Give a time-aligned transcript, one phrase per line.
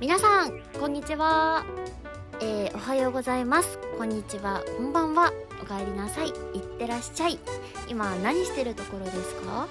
[0.00, 1.64] 皆さんこんにちは、
[2.40, 3.80] えー、おはようございます。
[3.98, 4.62] こんにちは。
[4.76, 5.32] こんばんは。
[5.60, 6.28] おかえりなさい。
[6.28, 6.34] いっ
[6.78, 7.40] てらっしゃい。
[7.88, 9.66] 今何してるところですか？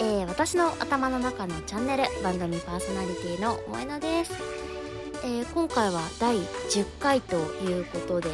[0.00, 4.34] えー、私の頭の中のチャンネル番組パーソナリティの萌乃です、
[5.24, 8.28] えー、今回は第10回ということで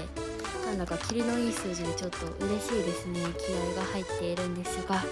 [0.67, 3.21] なんだかキリのいい数字でちょっと嬉しいですね。
[3.39, 5.05] 気合が入っているんですが、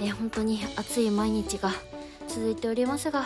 [0.00, 1.72] えー、本当に暑い毎日が
[2.28, 3.24] 続いておりますが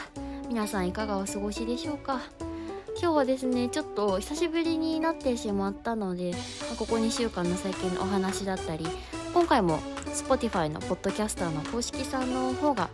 [0.52, 2.20] 皆さんいかがお過ごしでしょうか？
[3.00, 6.34] 今日はですねちょっと久しぶりになってしまったので
[6.78, 8.86] ここ2週間の最近のお話だったり
[9.32, 9.78] 今回も
[10.08, 12.90] Spotify のポッドキャスターの公式さんの方が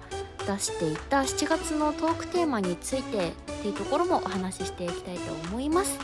[0.47, 5.99] 出していた7月のトークテーマについてっていうところもお話ししていきたいと思います、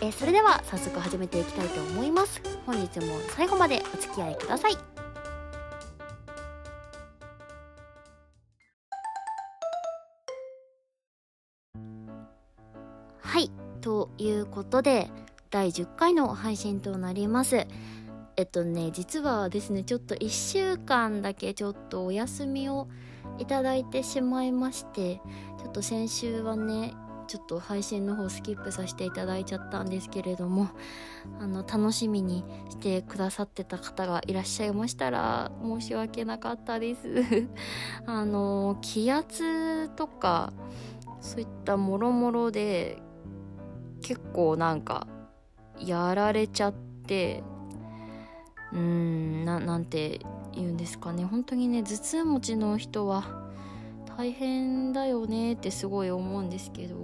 [0.00, 2.40] え、それでは早速始めていきたいと思います。
[2.66, 4.93] 本日も最後までお付き合いください。
[14.24, 15.10] ということで
[15.50, 17.66] 第10回の配信となります。
[18.38, 22.88] えっとね実はですねちょっと1週間だけちょっとお休みを
[23.38, 25.20] いただいてしまいまして
[25.58, 26.94] ちょっと先週はね
[27.26, 30.70] ちょっと配信の方スキップさせていただいちゃったんですけれども
[31.38, 37.46] あの楽しみにしてくださってた方がいらっしゃいましたら申し訳なかったです。
[38.08, 40.54] あの気圧とか
[41.20, 43.02] そういったもろもろで
[44.04, 45.06] 結構なんか
[45.80, 46.74] やられちゃっ
[47.06, 47.42] て
[48.70, 50.20] うーんななんて
[50.52, 51.24] 言うんですかね。
[51.24, 53.24] 本当にね頭痛持ちの人は
[54.16, 56.96] 大変だよねってすごい思うんですけど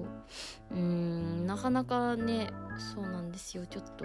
[0.71, 2.51] うーんなかなかね
[2.95, 3.65] そうなんですよ。
[3.67, 4.05] ちょっと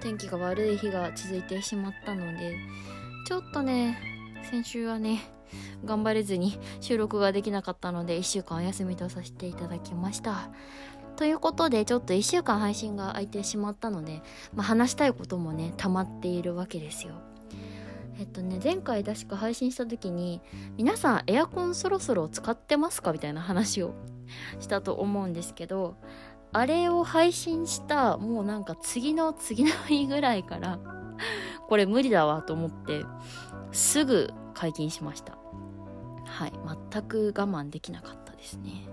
[0.00, 2.56] 天気が悪い日が続いてしまったので
[3.26, 3.98] ちょっとね
[4.50, 5.20] 先週はね
[5.84, 10.50] 頑張れずに収録ができなかったので1週間お休みとさせていただきました。
[11.16, 14.22] ということでちょっと1週間配信が空いてしまったので、
[14.54, 17.14] まあ、話したいこともね溜まっているわけですよ。
[18.18, 20.40] えっとね前回確か配信した時に
[20.76, 23.12] 皆さんエアコンそろそろ使ってますか？
[23.12, 23.94] みたいな話を
[24.60, 25.96] したと思うんですけど
[26.52, 30.78] あれを配信したもうなんか次の次の日ぐらいから
[31.68, 33.04] これ無理だわと思って
[33.72, 35.38] すぐ解禁しました。
[36.26, 36.52] はい
[36.92, 38.88] 全く我慢できなかったですね。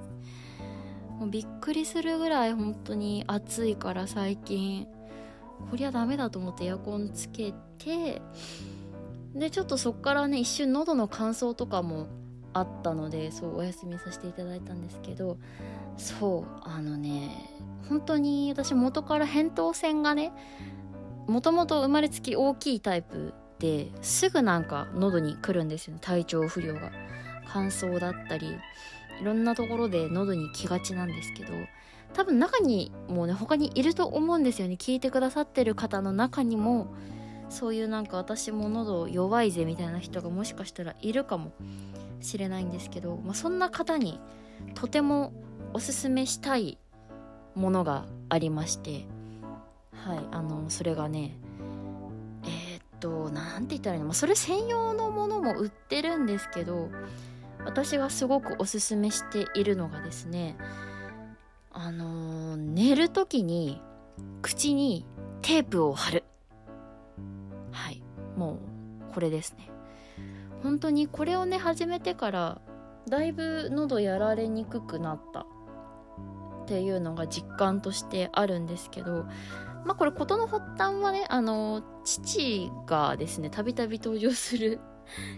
[1.20, 4.88] もうびっくりするぐらい本当に暑いから最近。
[5.70, 8.22] こりゃダメだと思ってエアコンつけて
[9.36, 12.08] でちょっとそっからね一瞬喉の乾燥とかも
[12.54, 15.38] あったのでそうお休みさせていただいたんですけど
[15.98, 17.30] そうあのね
[17.88, 20.32] 本当に私元から扁桃腺がね
[21.28, 26.92] もともと生まれつき大きいタイプですぐなんか喉に来るんですよね体調不良が。
[27.52, 28.58] 乾燥だったり。
[29.22, 31.54] いろんなところで喉に来がちなんですけど
[32.14, 34.76] 多分中にもうね他にいると思うんですよね。
[34.80, 36.88] 聞いてくださってる方の中にも
[37.50, 41.52] そういうなんか私も喉弱いぜみたいな人がもしかしたらいるかも
[42.22, 44.20] しれないんですけど、まあ、そんな方に
[44.76, 45.34] とても
[45.74, 46.78] おすすめしたい
[47.56, 49.06] ものがありまして
[49.94, 51.36] はいあのそれがね
[52.44, 56.90] えー、っと何て言ったらいいの、まあ、それ専用のものも売ってるんですけど
[57.66, 60.58] 私がすごくおすすめしているのがですね
[61.72, 63.82] あのー、寝る時に
[64.42, 65.06] 口に
[65.42, 66.24] テープを貼る。
[67.72, 68.02] はい。
[68.36, 68.60] も
[69.10, 69.70] うこれですね。
[70.64, 72.62] 本当にこれをね始めてから
[73.08, 75.46] だいぶ喉やられにくくなった。
[76.62, 79.26] っていうのが実感としてあるんですけど
[79.86, 84.80] まあこれ事の発端はねあの父がですねたびたび登場する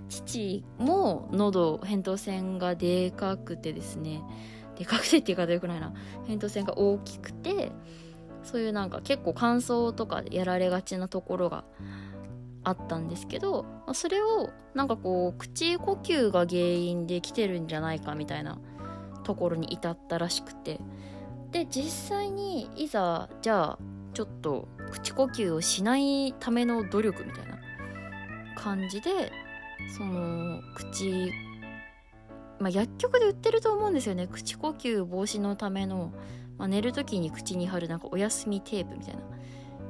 [0.10, 4.22] 父も喉扁桃腺がでかくてですね。
[4.78, 5.94] でかくてって言い方よくないな。
[6.28, 7.72] 扁桃腺が大きくて
[8.44, 11.64] そういうなんか結構乾燥とかやられがちなところが
[12.64, 18.60] あったんですけどそれをなんかこう口呼吸が原因で来てるんじゃないかみたいな
[19.24, 20.80] ところに至ったらしくて。
[21.52, 23.80] で実際にいざじゃあ
[24.14, 27.60] ちょっと口呼吸をしないための努力みたいな
[28.56, 29.32] 感じで
[29.90, 31.32] その口
[32.62, 34.28] まあ、薬局で売ってると思うんですよね。
[34.28, 36.14] 口呼吸防止のための、
[36.60, 39.22] まあ、寝る時に口に貼るなんかお休みテープみたいな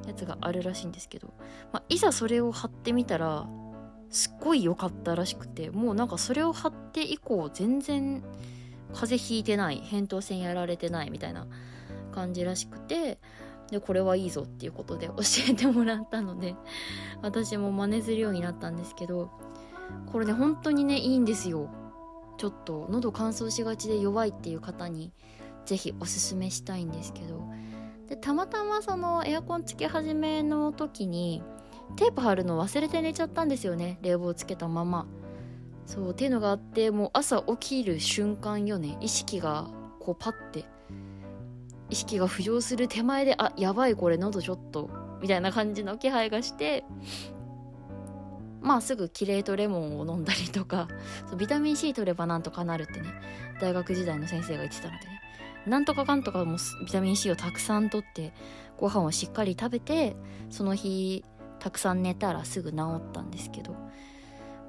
[0.08, 1.34] やつがあるらしいんですけど、
[1.74, 3.46] まあ、いざそれを貼ってみたら
[4.10, 8.22] すっごい良かったらしくてもうなんかそれを貼って以降全然
[8.94, 11.48] 風邪ひいてない扁桃腺やられてないみたいな
[12.14, 13.20] 感じらしくて
[13.70, 15.16] でこれはいいぞっていうことで教
[15.50, 16.56] えてもらったので
[17.22, 19.32] 私も真似するようになったんですけど
[20.12, 21.70] これね本当にねいいんですよ。
[22.38, 25.14] ちょっと喉乾燥しがちで弱いっていう方に
[25.66, 27.44] 是非おすすめしたいんですけど。
[28.08, 31.42] でたまたまそのエアコンつけ始めの時に
[31.96, 34.00] テープ貼るの忘れて寝ちゃったんですよね。
[34.02, 35.08] 冷房つけたまま。
[35.86, 38.98] そうっていうのがあってもう朝起きる瞬間よね。
[39.02, 40.66] 意識がこうパッて。
[41.90, 44.90] 意識が浮上する手前であやばいこれ喉ちょっと。
[45.22, 46.84] みたいな感じの気配がして
[48.62, 50.88] まあすぐキレートレモンを飲んだりとか
[51.28, 53.08] そうビタミン C 取ればなんとかなるってね
[53.60, 55.22] 大学時代の先生が言ってたのでね。
[55.68, 58.34] なんとかかんとかもビタミン C をたくさんとって
[58.78, 60.16] ご飯をしっかり食べて
[60.50, 61.24] その日
[61.60, 63.76] たくさん寝たらすぐ治ったんですけど。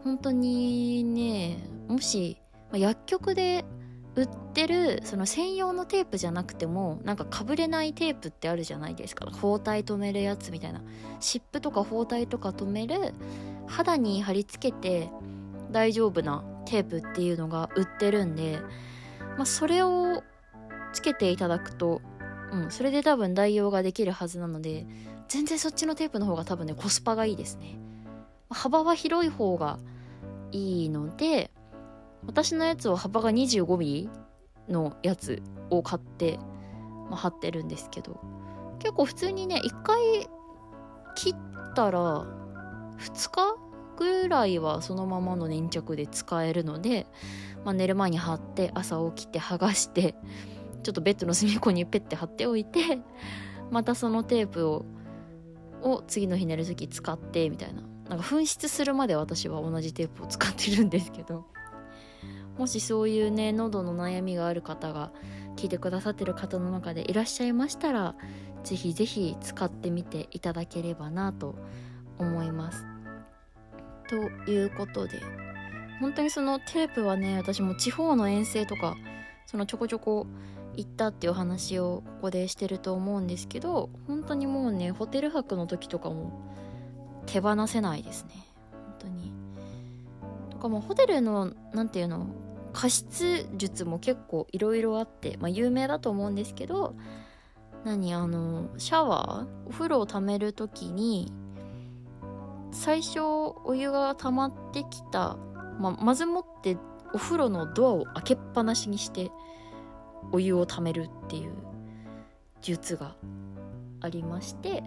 [0.05, 2.37] 本当にねもし、
[2.71, 3.65] まあ、薬局で
[4.15, 9.27] 売ってるその専用のテープじゃなくてもなんかかぶれないテープってあるじゃないですか。
[9.31, 10.83] 包帯止めるやつみたいな。
[11.21, 13.15] 湿布とか包帯とか止める
[13.67, 15.11] 肌に貼り付けて
[15.71, 18.59] 大丈夫なテープっていうのが売ってるんで、
[19.37, 20.23] まあ、それを
[20.93, 22.03] つけていただくと、
[22.53, 24.87] うん、それで多分代用ができるはずなので
[25.29, 27.79] 全然そっちのテープの方が多分ねコスパがいいですね。
[28.51, 29.79] 幅は広い方が
[30.51, 31.51] いいので
[32.27, 34.09] 私のやつは幅が 25mm
[34.69, 36.39] のやつを買って、
[37.09, 38.21] まあ、貼ってるんですけど
[38.79, 40.29] 結構普通にね1回
[41.15, 42.25] 切ったら
[42.99, 43.57] 2日
[43.97, 47.07] ぐらいはそのままの粘着で使えるので、
[47.65, 50.15] まあ、寝る前に貼って朝起きて剥がして
[50.83, 53.01] ちょっとベッドの隅っこにペッて貼っておいて
[53.71, 54.85] またそのテープを
[55.83, 57.83] を次の日寝る時使ってみたいな。
[58.09, 61.47] なんか紛失するまで私は同じテープを使ってるんですけど。
[62.59, 65.11] もしそういうね喉の悩みがある方が
[65.57, 68.15] 聞いてくださってる方の中でいらっしゃいましたら
[68.65, 71.57] 是非是非使ってみていただければなと
[72.19, 72.87] 思います。
[74.09, 75.21] ということで
[76.01, 78.97] 本当にそのテープはね私も地方の遠征とか
[79.47, 80.27] そのちょこちょこ
[80.77, 86.33] 行ったっていう話をここでしてると思うんですけど本当にもうねホテル泊の時とかも
[87.27, 88.31] 手放せないですね
[88.73, 89.33] 本当に
[90.51, 92.27] とかもホテルの何ていうの
[92.73, 96.95] 加湿術も結構いろいろあってまあ有名だと思うんですけど
[97.85, 101.33] 何あのシャワーお風呂を溜める時に
[102.73, 103.21] 最初
[103.65, 105.37] お湯が溜まってきた、
[105.79, 106.77] まあ、まずもって
[107.13, 109.31] お風呂のドアを開けっぱなしにして
[110.33, 111.53] お湯をためるっていう
[112.63, 113.17] 術が
[114.01, 114.83] ありまして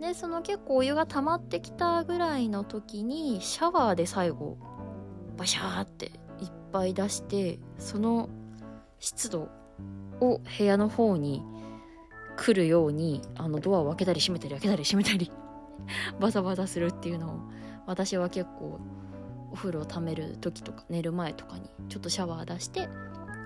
[0.00, 4.56] でその結構お湯が溜まってきたぐらいの時にシャワーで最後
[5.36, 6.12] バシャーって
[6.72, 8.28] ぱい出してその
[8.98, 9.48] 湿度
[10.20, 11.42] を部屋の方に
[12.36, 15.30] 来るようにあのドアを開けたり閉めたり開けたり閉めたり
[16.20, 17.40] バタバタするっていうのを
[17.86, 18.80] 私は結構
[19.50, 22.88] お風呂をためる時とか寝る前とかにちょっとシャワー出して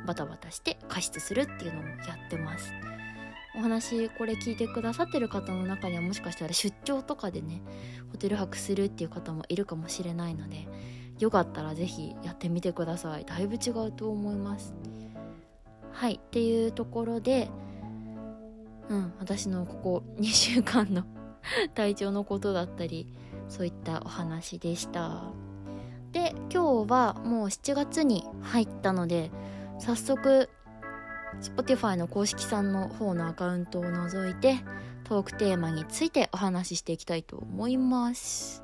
[0.06, 2.72] バタバタして加湿するっていうのもやってます。
[3.54, 7.60] お話これ聞いてくださってる方の中にはもしかしたら出張とかでね
[8.10, 10.66] ホテル泊するっていう方もいるかもしれないので
[11.22, 13.24] よかったら是非やってみてください。
[13.24, 14.74] だいぶ違うと思います。
[15.92, 16.14] はい。
[16.14, 17.48] っていうところで
[18.88, 21.04] うん私のここ 2週間の
[21.74, 23.06] 体調のことだったり
[23.48, 25.22] そういったお話でした。
[26.10, 29.30] で今日はもう7月に入ったので
[29.78, 30.50] 早速
[31.40, 34.56] Spotify の公式さんの方のアカウントを覗いて
[35.04, 38.62] トークテーマについてお話ししていきたいと思います。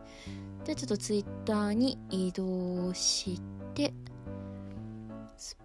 [0.69, 3.41] でちょっと Twitter に移動し
[3.75, 3.95] て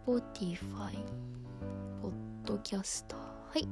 [0.08, 0.94] Spotify
[2.02, 2.12] ポッ
[2.46, 3.20] ドキャスター。
[3.20, 3.26] は
[3.58, 3.68] い。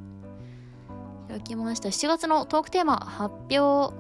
[1.30, 1.88] 開きました。
[1.88, 3.96] 7月のトークテーマ発表。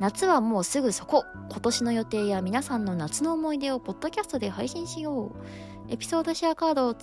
[0.00, 1.24] 夏はもうすぐそこ。
[1.50, 5.32] 今年の予定や皆さんの夏の思い出をポッドキャストで配信しよう。
[5.88, 6.94] エピソードシェアカードを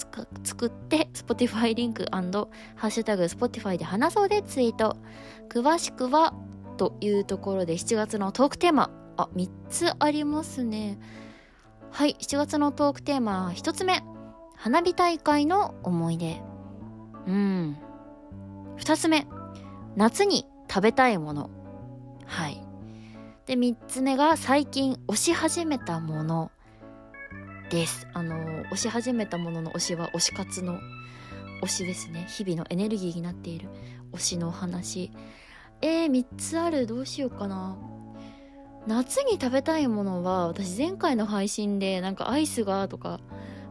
[0.44, 4.98] 作って Spotify リンクハッシュタグ Spotify で話そうでツイート。
[5.50, 6.36] 詳しくは
[6.77, 9.02] というところで7月のトークテーマ。
[9.17, 11.00] あ3つありますね。
[11.91, 14.03] はい7月のトークテーマ1つ目。
[14.55, 16.41] 花火大会の思い出。
[17.27, 17.77] うん。
[18.77, 19.27] 2つ目。
[19.96, 21.50] 夏に食べたいもの。
[22.25, 22.65] はい。
[23.46, 26.51] で3つ目が最近推し始めたもの。
[27.70, 28.08] です。
[28.13, 30.79] あの推し始めたものの推しは推し活の
[31.62, 32.25] 推しですね。
[32.29, 33.70] 日々のエネルギーになっている
[34.13, 35.12] 推しのお話。
[35.82, 36.88] えー、3つある。
[36.88, 37.75] どうしようかな。
[38.88, 43.20] 夏に食べたいものは私前回の配信でなんかアイスがとか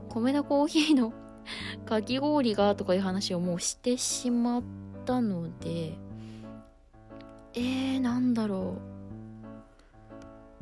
[0.08, 1.12] 米田コーヒーの
[1.86, 4.62] かき氷がとかいう話をもうしてしまっ
[5.04, 5.98] たので
[7.54, 8.92] えー、なんだろう。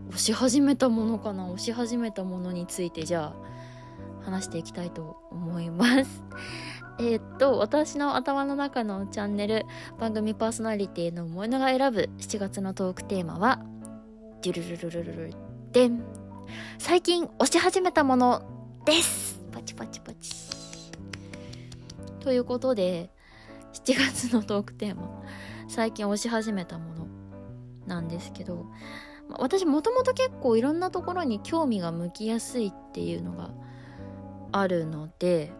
[0.09, 1.47] 押し始めたものかな？
[1.47, 6.25] 押し始めたものについてじゃあ話していきたいと思います。
[6.99, 9.66] え、っと私の頭の中のチャンネル
[9.99, 13.62] 番組パーソナリティの萌えのが選ぶ7月のトークテーマは
[14.42, 15.35] デュルルルルルル
[15.73, 16.02] でん
[16.78, 18.42] 最近推し始めたもの
[18.87, 20.30] ですパチパチパチ
[22.20, 23.11] ということで
[23.85, 25.23] 7月のトークテーマ
[25.68, 27.06] 最近推し始めたもの
[27.87, 28.66] なんですけど
[29.38, 33.50] 私もともと結構いろんなところに興味が向きやすいっていうのが
[34.52, 35.52] あるので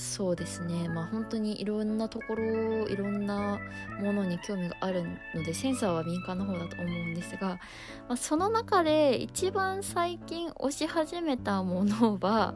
[0.00, 0.88] そうですね。
[0.88, 3.60] まあ本当にいろんなところいろんな
[4.00, 5.04] ものに興味がある
[5.34, 7.48] のでセンサーは敏感な方だと思うんですが、
[8.08, 12.54] まあ、その中で一番最近推し始めたものは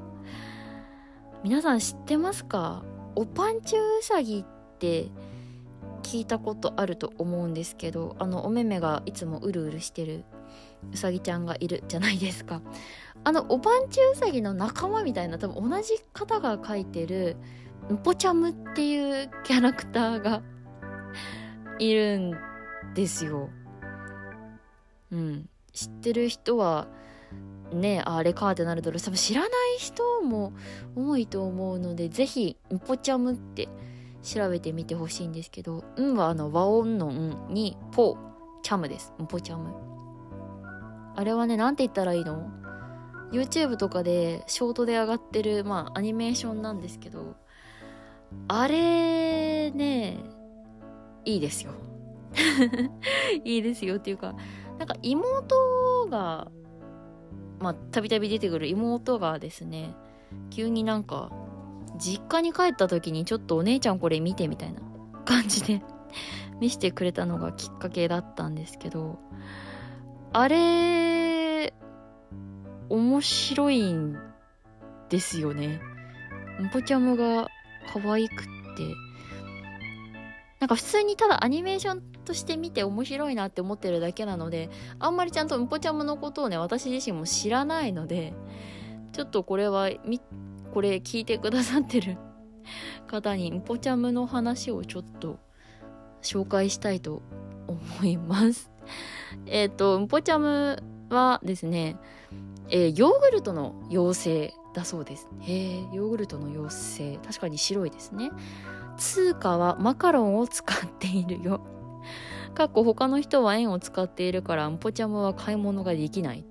[1.42, 2.82] 皆さん知ってますか？
[3.14, 4.44] おぱんちゅうさぎっ
[4.78, 5.10] て
[6.02, 10.24] 聞いたことあると思うんですけどあのお目目がいつもうるうるしてる
[10.92, 12.62] うさぎちゃんがいるじゃないですか。
[13.24, 17.36] あのおばんちうさぎの仲間みたいな多分同じ方が描いてる
[17.90, 20.42] んぽちゃむっていうキャラクターが
[21.78, 22.34] いるん
[22.94, 23.48] ですよ。
[25.10, 25.48] うん。
[25.72, 26.86] 知ってる人は
[27.72, 29.00] ねあれかってなるだろう。
[29.00, 30.52] 多分知らない人も
[30.94, 33.68] 多いと思うのでぜひんぽちゃむって
[34.22, 38.16] 調べてみてほしいんですけど「ん」はあの和音の「ん」に「ぽ」
[38.62, 39.12] チャムです。
[39.20, 39.74] んぽチャム。
[41.16, 42.63] あれはね何て言ったらいいの？
[43.34, 47.36] YouTube とかでショートで上がってるまあアニメーションなんですけど
[48.48, 50.18] あれね
[51.24, 51.72] いいですよ。
[53.44, 54.34] いいですよっていうか
[54.78, 56.48] なんか妹が
[57.60, 59.94] まあたびたび出てくる妹がですね
[60.50, 61.30] 急になんか
[61.96, 64.80] 実家に帰った時にちょっとお姉ちゃんこれ見てみたいな
[65.24, 65.80] 感じで
[66.60, 69.18] 見せてくれたのがきっかけだったんですけど
[70.32, 71.13] あれ
[73.14, 74.18] 面白いん
[75.08, 75.80] ですよね。
[76.72, 77.46] ぽちゃむが
[77.92, 78.44] 可愛くっ
[78.76, 78.94] て。
[80.58, 88.32] なんか普通にただアニメーションとして見て面白いなって思ってるだけなのであんまりちゃんとんぽちゃむのことをね私自身も知らないので
[89.12, 90.22] ちょっとこれはみ
[90.72, 92.16] これ聞いてくださってる
[93.06, 95.38] 方にんぽちゃむの話をちょっと
[96.22, 97.20] 紹介したいと
[97.68, 98.70] 思います。
[99.46, 101.96] えっとんぽちゃむはですね、
[102.70, 107.18] えー、ヨーグルトの妖精だそうですへえヨーグルトの妖精。
[107.18, 108.30] 確かに白いですね。
[108.96, 111.60] 通貨はマカロンを使っているよ。
[112.54, 116.44] かっこ他の人は円を使っているからんぽちゃむは買い物ができない。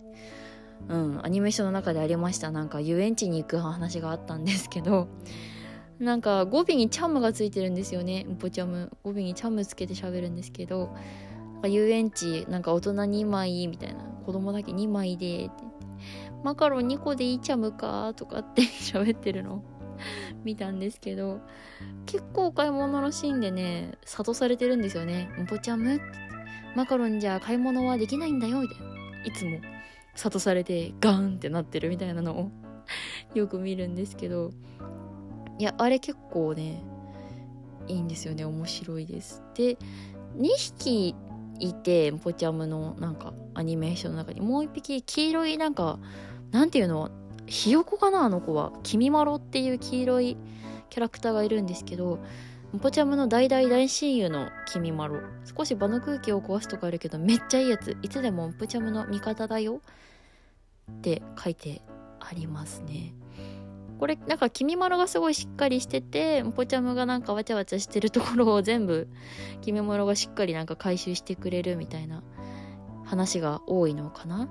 [0.89, 2.51] うん、アニメーションの中でありました。
[2.51, 5.07] なんか遊園地に行く話があったんですけど。
[5.99, 8.23] なんか語尾にチャムがついてるんですよね。
[8.23, 10.89] んぽちゃむ語尾にチャムつけて喋るんですけど。
[11.65, 14.03] 遊園地なんか大人2枚みたいな。
[14.25, 15.72] 子供だけ2枚でって。
[16.43, 19.63] マカロン2個でいいチャムかとかって 喋ってるの
[20.43, 21.41] 見たんですけど
[22.05, 26.01] 結構お買い物のシーンでね諭されてるんですよねんぽちゃむ？
[26.75, 28.83] マカロンじゃ買い物はできないんだよみたいな。
[29.25, 29.59] いつも
[30.15, 32.51] 諭されてガーンってなってるみたいなのを
[33.35, 34.51] よく見るんですけど。
[35.59, 36.83] いやあれ結構ね
[37.87, 38.43] いいんですよね。
[38.43, 39.43] 面白いです。
[39.53, 39.77] で
[40.37, 41.15] 2匹
[41.63, 44.41] いてポチャムのなんかアニメーションの中に。
[44.41, 45.99] もう1匹黄色いなんか
[46.51, 47.09] なんていうの？
[47.45, 48.25] ひよこかな？
[48.25, 48.73] あの子は。
[48.83, 50.37] きみまろっていう黄色い
[50.89, 52.19] キャラクターがいるんですけど
[52.81, 55.21] ポチャムの大大大親友の君まろ
[55.57, 57.97] 少し場の空気を壊すとかあるけどめっちゃいいやつ。
[58.01, 59.81] いつでもポチャムの味方だよ。
[60.91, 61.81] って書いて
[62.19, 63.13] ありますね。
[64.03, 69.07] これなんか君まろがすごいしっかりしててポチャムがなんかわちゃわちゃしてるところを全部
[69.61, 72.21] 君まろがしっかりなんか回収してくれるみたいな
[73.05, 74.49] 話が多いのかな。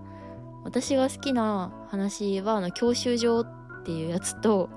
[0.65, 4.71] 私が好きな話はあの教習所っていうやつと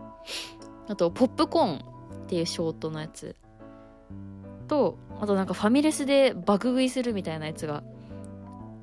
[0.89, 3.37] あとポップコーンっていうショートのやつ
[4.67, 7.81] とあとなんかファミレスで爆食いするみたいなやつが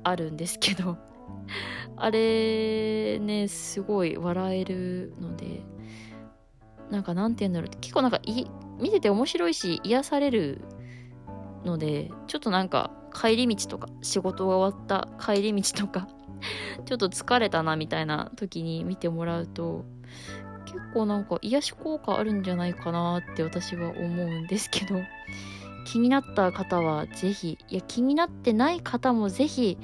[0.03, 0.97] あるんですけど
[1.97, 5.61] あれねすごい笑えるので
[6.93, 7.69] なんかなんて言うんだろう。
[7.81, 8.45] 結構なんかい
[8.79, 10.61] 見てて面白いし癒される
[11.65, 16.07] のでちょっとなんか帰り道とか仕事が終わった帰り道とか
[16.85, 19.85] ちょっと疲れたなみたいな時に見てもらうと
[20.65, 24.99] 結構なんか癒し効果あるんじゃないかなって私は思うんですけど
[25.85, 29.79] 気になった方はぜひいや気になってない方もぜひ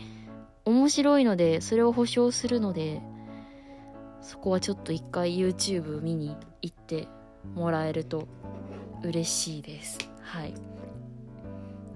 [0.65, 3.01] 面白いのでそれを保証するので
[4.21, 7.07] そこはちょっと一回 YouTube 見に行って
[7.55, 8.27] もらえると
[9.03, 9.97] 嬉しいです。
[10.21, 10.53] はい。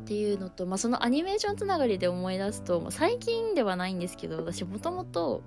[0.03, 5.43] っていうのと、まあ、そのアニメーションつながりで思い出すと最近ではないんですけど私もともと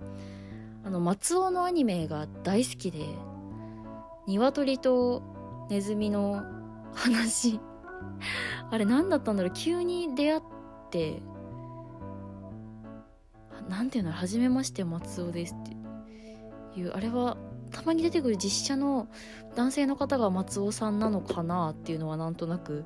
[0.90, 3.06] 松尾のアニメが大好きで
[4.26, 5.22] 鶏と
[5.68, 6.42] ネズミの
[6.94, 7.60] 話
[8.70, 10.42] あれ何だったんだろう急に出会っ
[10.90, 11.22] て
[13.68, 15.62] なんていうの初めまして松尾ですっ
[16.74, 17.36] ていうあれは
[17.70, 19.08] たまに出てくる実写の
[19.54, 22.84] 男性の方が松尾さんなのかなっていうのはなんとなく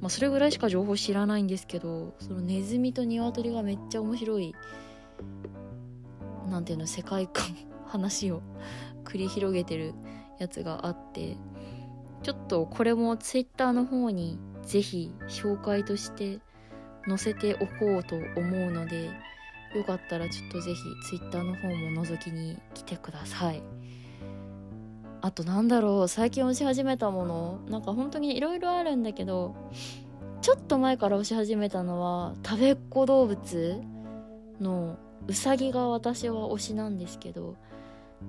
[0.00, 4.54] まあそれぐらいしか情報知らないんですけどそのネズミと鶏がめっちゃ面白い
[6.48, 7.44] なんていうの世界観
[7.86, 8.42] 話を
[9.04, 9.94] 繰り広げてる
[10.38, 11.36] やつがあって
[12.22, 16.40] ちょっとこれも Twitter の方にぜひ紹介として
[17.06, 19.10] 載せておこうと思うので
[19.76, 23.62] よかったらちょっとぜひ Twitter の方も覗きに来てください。
[25.22, 27.60] あとなんだろう最近推し始めたもの。
[27.68, 29.54] なんか本当にいろいろあるんだけど
[30.40, 33.82] ちょっと前から推し始めたのは食べっ子動物
[34.60, 37.56] のうさぎが私は推しなんですけど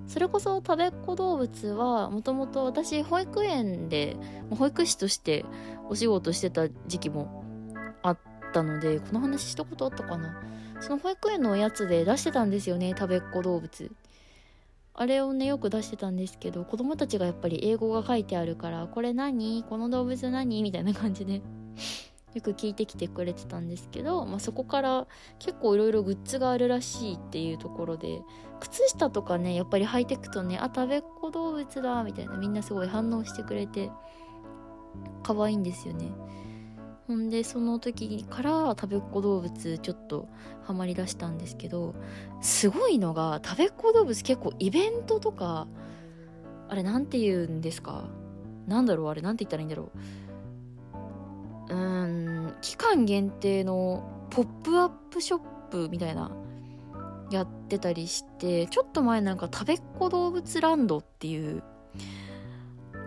[0.08, 4.18] それこそ食べっ子動物はもともと私保育園で
[4.50, 5.46] 保育士として
[5.90, 7.44] お仕事してた時期も
[8.02, 8.18] あっ
[8.52, 10.42] たのでこの話したことあったかな。
[10.80, 13.92] その保育園のおやつで出してたんですよね食べっ子動物。
[15.00, 19.64] あれをねよく出してたんですけど子供たちがやっぱり英語が書いてあるからこれ何？
[19.64, 20.64] この動物何？
[20.64, 21.42] みたいな感じで
[22.34, 25.06] よく聞いてきてくれてたんですけど、まあ、そこから
[25.38, 28.22] 結構いろいろグッズがあるらしいっていうところで
[28.60, 33.92] 靴下とかねやっぱり履いてくとねあ食べっ子動物だみたいなみんなすごい反応してくれて
[35.22, 36.12] 可愛いんですよね。
[37.08, 40.28] ほんでその時から食べっ子動物ちょっと
[40.64, 41.96] ハマりだしたんですけど
[42.42, 45.68] すごいのが食べっ子動物結構イベントとか
[46.68, 48.10] あれ何て言うんですか？
[48.68, 49.92] なんだろうあれ何て言ったらいいんだろ
[51.70, 51.74] う。
[51.74, 52.06] うー
[52.50, 55.40] ん期間限定のポップアップショッ
[55.72, 56.32] プみたいな
[57.32, 61.64] やってたりしてちょっと前なんか食べっ子動物ランドっていう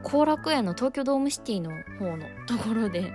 [0.03, 3.13] 後楽園の東京ドームシティの方のところで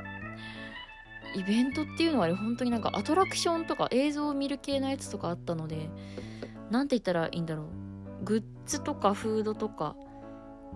[1.36, 5.89] イベントっていうのはあれ本当になんかアトラクションとか映像を見る系のやつとかあったので
[6.71, 7.65] 何て言ったらいいんだろう。
[8.24, 9.95] グッズとかフードとか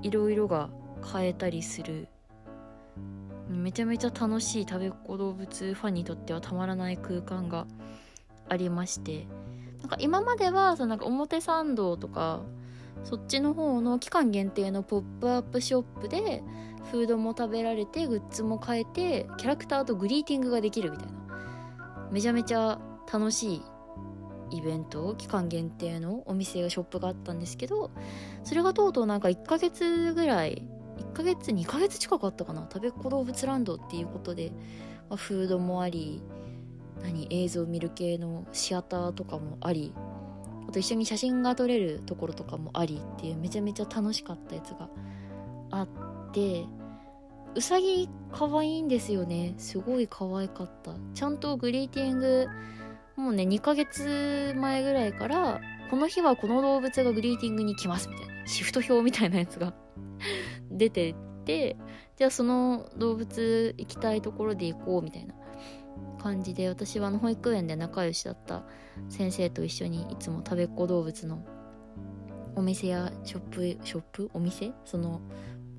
[0.01, 0.69] いろいろが
[1.01, 2.07] 買えたりする。
[3.49, 7.65] めちゃめちゃ楽しい食べっ子動物ファンにとってはたまらない空間が
[8.47, 9.27] ありまして
[9.81, 12.41] なんか今まではそのなんか表参道とか
[13.03, 16.43] そっちの方の期間限定のポップアップショップで
[16.91, 21.19] フードも食べられてグッズも買えてキャラクターとグリーティングができるみたいな。
[22.11, 22.79] めちゃめちゃ
[23.11, 23.61] 楽しい
[24.51, 27.91] イベント期間限定のお店がショップがあったんですけど
[28.43, 34.51] それがとうとうなんか1ヶ月ぐらい1ヶ月2ヶ月近くあったかな食べっ子動物ランドっていうことで、
[35.09, 36.21] まあ、フードもあり
[37.01, 39.93] 何映像見る系のシアターとかもあり
[40.69, 44.87] あと一緒に写真が撮れるところとかもありっていうめちゃめちゃ楽しかったやつが
[45.71, 45.87] あっ
[46.31, 46.65] て
[47.55, 49.55] うさぎ可愛いんですよね。
[49.57, 50.93] すごい可愛かった。
[51.15, 52.47] ちゃんとグリーティング
[53.15, 58.47] もうね2ヶ月前ぐらいからこの日はこの動物がグリーティングに来ますみたいな。
[58.47, 59.73] シフト表みたいなやつが
[60.69, 61.77] 出てって
[62.15, 65.33] じゃあその動物行きたいところで行こうみたいな。
[66.19, 68.63] 感じで私はあの保育園で仲良しだった
[69.09, 71.43] 先生と一緒にいつも食べっ子動物の
[72.55, 73.41] お店やショッ
[73.77, 74.29] プショップ？
[74.33, 74.71] お店？
[74.85, 75.21] その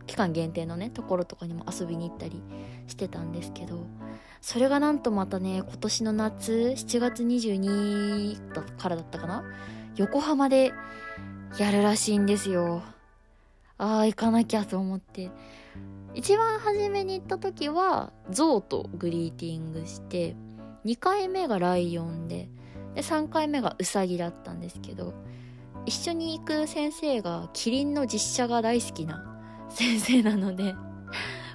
[0.07, 2.43] 期間限定のねところとかにも遊びに行ったり
[2.89, 3.87] してたんですけど
[4.41, 9.45] それがなんとまたね今年の夏7月22だからだったかな？
[9.97, 10.73] 横浜で
[11.59, 12.83] やるらしいんですよ。
[13.81, 15.31] ああ行かなきゃと思って。
[16.15, 20.37] 一番初めに行った時は象とグリーティングして
[20.85, 22.49] 2回目がライオンで
[22.95, 25.15] で3回目がウサギだったんですけど
[25.87, 29.25] 一緒に行く先生がキリンの実写が大好きな
[29.71, 30.75] 先生なので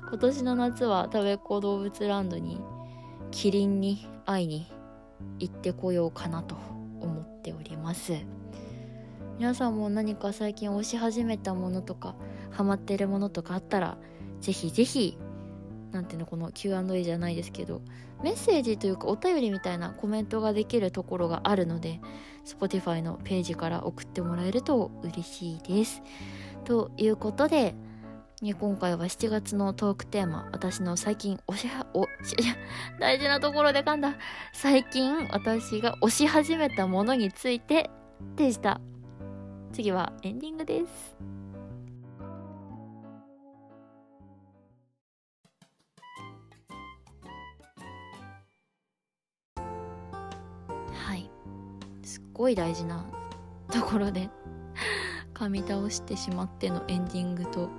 [0.07, 2.61] 今年の夏は食べっ子動物ランドに
[3.31, 4.71] キリンに会いに
[5.39, 6.55] 行ってこようかなと
[7.01, 8.13] 思っております。
[9.37, 12.15] 皆さんも何か最近推し始めたものとか
[12.51, 13.97] ハマってるものとかあったら
[14.39, 15.17] ぜひぜひ
[15.91, 17.81] なんていうのこの Q&A じゃないですけど
[18.23, 21.99] メッセージというかお便りみたいなコメントができるところがあるので
[22.45, 26.01] Spotify のページから送ってもらえると嬉しいです。
[26.63, 27.75] ということで
[28.41, 32.05] 今回は7月のトークテーマ私の最近推しはお
[32.99, 34.15] 大事なところで噛んだ。
[34.53, 37.89] 最近私が推し始めたものについて
[38.35, 38.79] でした。
[39.75, 41.17] 次はエンディングです。
[50.93, 51.29] はい。
[52.03, 53.05] すっごい大事な
[53.69, 54.29] ところで
[55.33, 57.69] 噛み倒してしまってのエンディングと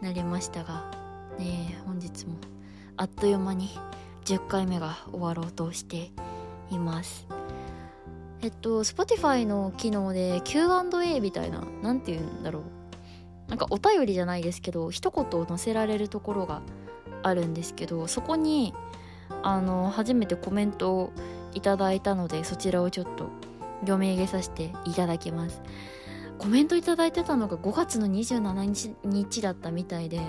[0.00, 0.90] なりましたが
[1.38, 2.36] ね本日も
[2.96, 3.68] あっという間に
[4.24, 6.12] 10回目が終わろうとして
[6.70, 7.35] います。
[8.46, 12.62] えっと Spotify の機能で Q&A みたいな何て言うんだろう。
[13.48, 16.62] なんかお便りじゃないですけど一言を載せられるところが
[17.24, 18.72] あるんですけどそこに
[19.42, 21.12] あの初めてコメントを
[21.54, 23.30] いただいたのでそちらをちょっと
[23.80, 25.60] 読み上げさせていただきます。
[26.38, 30.20] コメントいただいてたのが5月の27日だったみたいで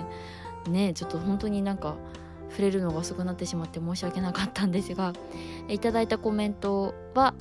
[0.66, 1.96] ねちょっと本当になんか
[2.50, 5.12] 触れるのが遅くなってしまって申し訳なかったんですが
[5.68, 7.34] いただいたコメントは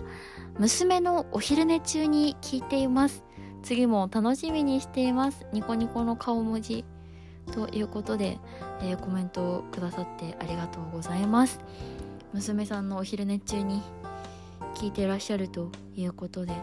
[0.59, 3.23] 娘のお昼寝中に聞いています。
[3.63, 5.45] 次も楽しみにしています。
[5.51, 6.85] ニコニコの顔文字
[7.51, 8.39] ということで、
[8.81, 11.59] えー、コメントをくださってありがとうございます。
[12.33, 13.81] 娘さんのお昼寝中に
[14.75, 16.53] 聞いてらっしゃるということで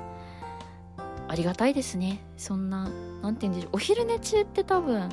[1.26, 2.20] ありがたいですね。
[2.36, 2.90] そんな
[3.22, 3.76] 何て言うんでしょう。
[3.76, 5.08] お昼寝中って多分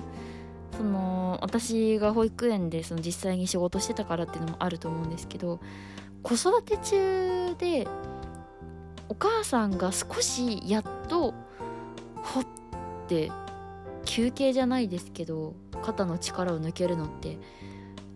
[0.77, 5.59] その私が保育園でその実際に仕事してたからっていうのもあると思うんですけど
[6.23, 7.87] 子育て中で
[9.09, 11.33] お母さんが少しやっと
[12.15, 12.45] ほっ
[13.07, 13.31] て
[14.05, 17.37] 休憩じゃないですけど肩の力を抜けるのって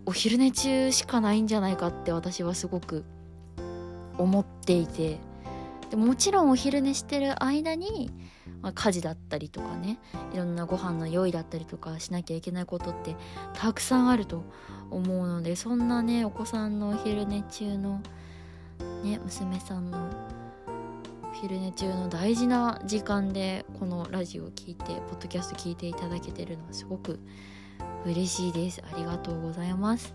[0.06, 3.04] お昼寝中しかないんじゃないかって私はすごく
[4.18, 5.18] 思っていて
[5.90, 8.10] でもちろんお昼寝してる間に、
[8.62, 9.98] まあ、家事だったりとかね
[10.32, 13.16] いろんなご飯の用意だったりとかしなきゃいけないことって
[13.54, 14.44] たくさんあると
[14.90, 18.00] 思うのでそんなねお子さんのお昼寝中の
[19.02, 20.10] ね娘さんの
[21.22, 27.20] お昼寝中の大事な時間でこのラジオを聴いてポッドキャスト聞いていただけてるのはすごく
[28.06, 28.82] 嬉しいです。
[28.90, 30.14] ありがとうございます、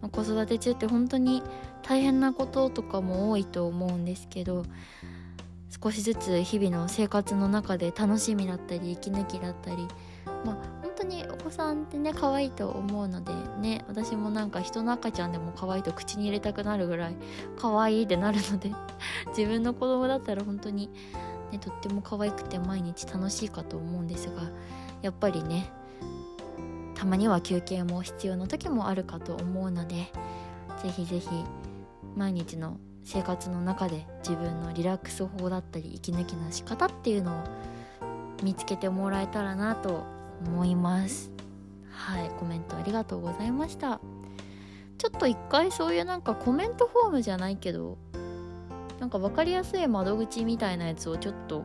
[0.00, 1.42] まあ、子育て中って本当に
[1.82, 4.64] 大変なこととかも多いと思うんですけど
[5.70, 9.86] 少しずつ日々の生活の中で楽しみだったり息抜きだったり。
[10.44, 17.16] まあ本当にお子さんってね可愛いと思うのでね私もなんか人の赤ちゃんでも可愛いと口に入れたくなるぐらい
[17.56, 18.72] 可愛いってなるので
[19.36, 20.90] 自分の子供だったら本当に
[21.52, 24.42] ねとっても可愛くて毎日楽しいかと思うんですが
[25.02, 25.72] やっぱりね
[26.94, 30.12] たまには休憩も必要な時もあるかと思うので
[30.82, 31.28] ぜひぜひ
[32.14, 32.76] 毎日の
[33.12, 37.44] 生活の中で自分のリラックス法だったり息抜きの仕方っていうのを
[38.44, 40.06] 見つけてもらえたらなと
[40.46, 41.32] 思います。
[41.90, 44.00] はいコメントありがとうございました。
[44.96, 47.98] ちょっと一回そういうなんかコメントフォームじゃないけど
[49.00, 51.64] なんか分かりやすい窓口みたいなやつをちょっと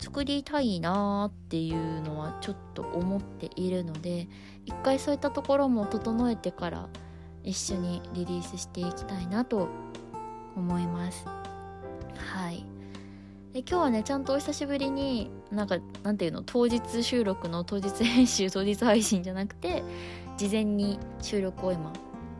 [0.00, 4.28] 作りたいなーっていうのはちょっと思っているので
[4.64, 6.88] 一回そういったところも整えてから
[7.44, 9.68] 一緒にリリースしていきたいなと
[10.56, 11.24] 思います。
[12.16, 12.64] はい。
[13.52, 16.42] で今日はねちゃんとお久しぶりになんかなんていうの？
[16.44, 19.82] 当日収録の当日編集当日配信じゃなくて
[20.36, 21.92] 事前に収録を今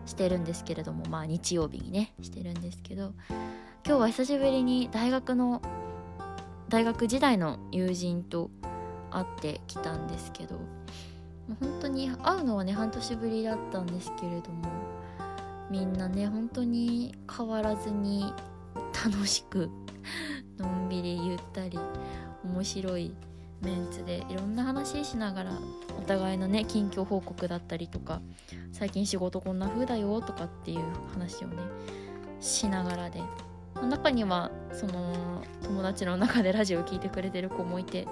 [0.04, 3.12] してるんですけれどもまあ日曜日にねしてるんですけど
[3.86, 5.62] 今日は久しぶりに大学の
[6.68, 8.50] 大学時代の友人と
[9.10, 10.56] 会ってきたんですけど
[11.60, 14.68] 本当に会うのはね半年ぶりだったんですけれども
[15.70, 18.32] みんなね本当に変わらずに
[19.04, 19.70] 楽しく
[20.58, 21.78] のんびりゆったり
[22.44, 23.14] 面白い
[23.62, 25.52] メンツでいろんな話しながら
[25.98, 28.20] お互いのね近況報告だったりとか
[28.72, 30.80] 最近仕事こんな風だよとかっていう
[31.12, 31.56] 話をね
[32.40, 33.22] しながらで
[33.82, 38.06] 中にはその友達の中でラジオを聴いてくれてる子もいて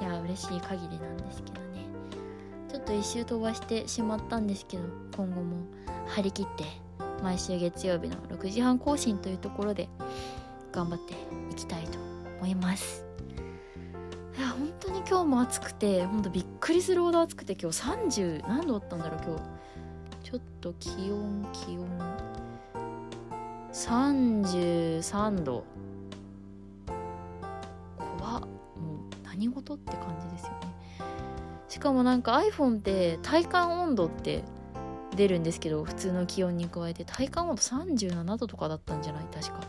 [0.00, 1.69] いや嬉しい限りなんですけどね。
[2.80, 4.84] っと一周飛ばしてしまったんですけど
[5.16, 5.66] 今後も
[6.06, 6.64] 張り切って
[7.22, 9.88] 毎週月曜日の6時半更新というところで
[10.72, 11.12] 頑張って
[11.52, 11.98] いきたいと
[12.38, 13.04] 思います。
[14.38, 19.42] いや本当に今日も暑くて本当びっくりするほど暑くて今日30何度あったんだろう今日。
[20.30, 21.86] ちょっと気温気温。
[23.72, 25.64] 33度。
[28.18, 28.40] 怖っ。
[28.40, 28.48] もう
[29.24, 30.69] 何事って感じですよね。
[31.70, 34.42] しかもなんか iPhone って体感温度って
[35.16, 39.24] 出るんですけど普通の気温に加えて体感温度37度とかだったんじゃない？
[39.32, 39.60] 確か。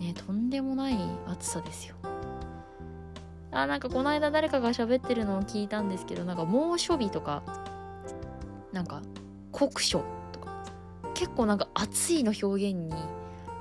[0.00, 1.94] ねとんでもない暑さですよ。
[3.52, 7.42] あなんかこの間誰かが喋ってるのを聞いたんですけどなんか猛暑日とか
[8.72, 9.00] なんか
[9.52, 10.64] 酷暑とか。
[11.14, 12.92] 結構なんか暑いの表現に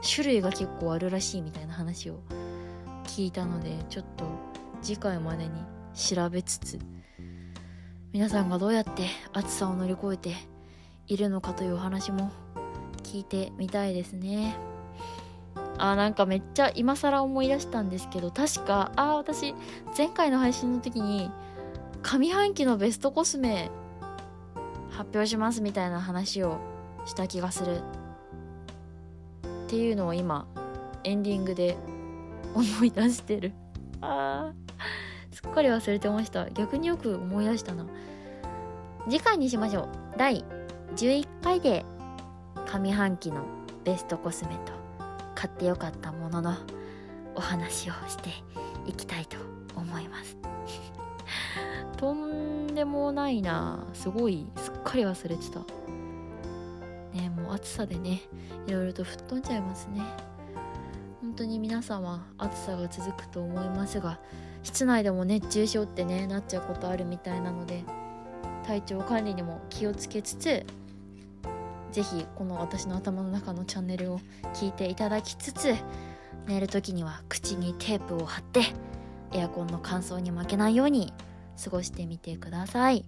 [0.01, 2.19] 種類が結構あるらしいみたいな話を
[3.03, 4.25] 聞いたのでちょっと
[4.81, 5.51] 次回までに
[5.93, 6.79] 調べつつ
[8.13, 10.35] 皆さんがどうやって暑さを乗り越えて
[11.07, 12.31] いるのかというお話も
[13.01, 14.55] 聞いてみたいですね。
[15.79, 19.55] あなんかめっちゃ今更思い出したんですけど確かあ私
[19.97, 21.31] 前回の配信の時に
[22.03, 23.71] 上半期のベストコスメ
[24.91, 26.59] 発表しますみたいな話を
[27.05, 27.81] した気がする
[29.65, 30.45] っていうのを今
[31.03, 31.75] エンディングで
[32.53, 33.53] 思い出してる。
[34.01, 35.12] あー。
[35.33, 36.49] すっかり忘れてました。
[36.51, 37.85] 逆によく思い出したな。
[39.09, 39.89] 次回にしましょう。
[40.17, 40.45] 第
[40.95, 41.83] 11回で
[42.71, 43.43] 上半期の
[43.83, 44.73] ベストコスメと
[45.33, 46.55] 買ってよかったものの
[47.35, 48.29] お話をして
[48.85, 49.37] いきたいと
[49.75, 50.37] 思います。
[51.97, 53.87] とんでもないな。
[53.93, 55.59] すごいすっかり忘れてた。
[57.17, 58.21] ねもう暑さでね
[58.67, 60.01] いろいろと吹っ飛んじゃいますね。
[61.21, 64.19] 本当に皆様暑さが続くと思いますが
[64.63, 67.83] 室内でも熱中症ってねなっちゃうことあるみたいなので
[68.65, 70.65] 体調管理にも気をつけつつ
[71.91, 74.19] 是非この私の頭の中のチャンネルを
[74.53, 75.75] 聞いていただきつつ
[76.47, 78.61] 寝る時には口にテープを貼って
[79.31, 81.13] エアコンの乾燥に負けないように
[81.63, 83.05] 過ごしてみてください。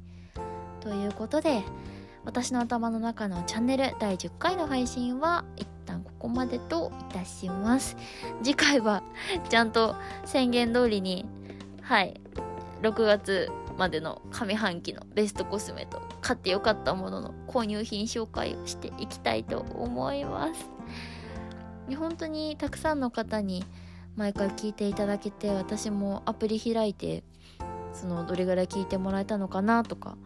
[0.82, 1.64] ということで
[2.26, 7.98] 私の頭の中のチャンネル第10回の配信は一旦ここまでといたします。
[8.44, 9.04] 次回は
[9.50, 11.26] ちゃんと宣言通りに
[11.86, 12.20] はい。
[12.82, 20.68] 6月までの上半期のベストコスメと買ってよかったものの購入品紹介をしていきたいと思います。
[21.96, 23.64] 本当にたくさんの方に
[24.16, 27.24] 毎回聞いていただけて私もアプリ開いて
[27.94, 30.18] そのどれぐらい聞いてもらえたのかなとか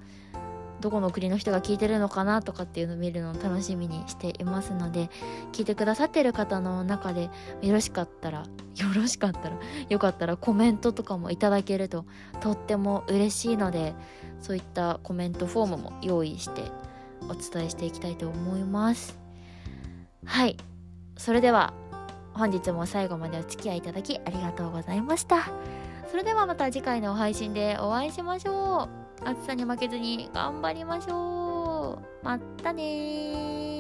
[0.82, 5.10] どこの国の人が聞いてるのかなとかっていうのを見るのを楽しみにしていますので
[5.52, 7.30] 聞いてくださってる方の中で
[7.62, 8.40] よろしかったら
[8.76, 9.58] よろしかったら
[9.90, 12.06] よかったらコメントとかもいただけると
[12.40, 13.94] とっても嬉しいので
[14.40, 16.64] そういったコメントフォームも用意して
[17.28, 19.20] お伝えしていきたいと思います。
[20.26, 20.58] はい。
[21.18, 21.74] それでは
[22.34, 25.50] 本日も最後までお付き合いいただきありがとうございました。
[26.10, 29.09] それではまた次回の配信でお会いしましょう。
[29.26, 32.26] 暑さに負けずに頑張りましょう。
[32.26, 33.79] またね